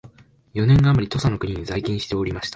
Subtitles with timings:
[0.55, 2.49] 四年あまり土佐の国に在勤しておりました